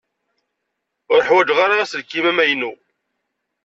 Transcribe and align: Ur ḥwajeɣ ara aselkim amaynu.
Ur 1.13 1.21
ḥwajeɣ 1.27 1.57
ara 1.65 1.75
aselkim 1.83 2.25
amaynu. 2.31 2.71